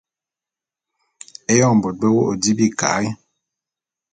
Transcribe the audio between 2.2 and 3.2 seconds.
di bika’e.